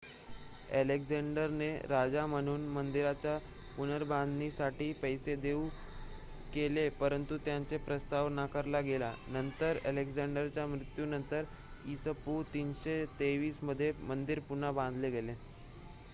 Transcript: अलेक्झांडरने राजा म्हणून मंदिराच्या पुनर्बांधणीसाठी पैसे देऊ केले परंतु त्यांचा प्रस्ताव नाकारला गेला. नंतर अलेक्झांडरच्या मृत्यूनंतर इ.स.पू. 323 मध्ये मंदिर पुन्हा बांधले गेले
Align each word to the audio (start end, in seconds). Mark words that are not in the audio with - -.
अलेक्झांडरने 0.73 1.67
राजा 1.89 2.25
म्हणून 2.27 2.61
मंदिराच्या 2.67 3.37
पुनर्बांधणीसाठी 3.75 4.91
पैसे 5.01 5.35
देऊ 5.37 5.67
केले 6.53 6.87
परंतु 6.95 7.37
त्यांचा 7.37 7.77
प्रस्ताव 7.79 8.29
नाकारला 8.29 8.81
गेला. 8.81 9.13
नंतर 9.27 9.77
अलेक्झांडरच्या 9.85 10.65
मृत्यूनंतर 10.67 11.43
इ.स.पू. 11.85 12.41
323 12.53 13.63
मध्ये 13.63 13.91
मंदिर 14.01 14.39
पुन्हा 14.49 14.71
बांधले 14.73 15.09
गेले 15.11 15.35